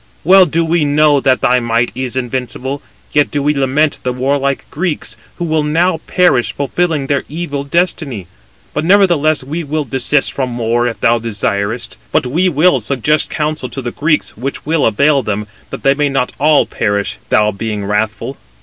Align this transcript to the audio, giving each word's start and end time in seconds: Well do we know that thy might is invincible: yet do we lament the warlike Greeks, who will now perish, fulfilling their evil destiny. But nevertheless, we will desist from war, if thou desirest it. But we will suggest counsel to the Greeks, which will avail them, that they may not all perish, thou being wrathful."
Well 0.23 0.47
do 0.47 0.65
we 0.65 0.83
know 0.83 1.19
that 1.19 1.41
thy 1.41 1.59
might 1.59 1.91
is 1.93 2.15
invincible: 2.17 2.81
yet 3.11 3.29
do 3.29 3.43
we 3.43 3.53
lament 3.53 3.99
the 4.01 4.11
warlike 4.11 4.65
Greeks, 4.71 5.15
who 5.35 5.45
will 5.45 5.61
now 5.61 5.97
perish, 6.07 6.53
fulfilling 6.53 7.05
their 7.05 7.23
evil 7.29 7.63
destiny. 7.63 8.25
But 8.73 8.83
nevertheless, 8.83 9.43
we 9.43 9.63
will 9.63 9.83
desist 9.83 10.33
from 10.33 10.57
war, 10.57 10.87
if 10.87 10.99
thou 11.01 11.19
desirest 11.19 11.93
it. 11.93 11.97
But 12.11 12.25
we 12.25 12.49
will 12.49 12.79
suggest 12.79 13.29
counsel 13.29 13.69
to 13.69 13.81
the 13.83 13.91
Greeks, 13.91 14.35
which 14.35 14.65
will 14.65 14.87
avail 14.87 15.21
them, 15.21 15.45
that 15.69 15.83
they 15.83 15.93
may 15.93 16.09
not 16.09 16.31
all 16.39 16.65
perish, 16.65 17.19
thou 17.29 17.51
being 17.51 17.85
wrathful." 17.85 18.37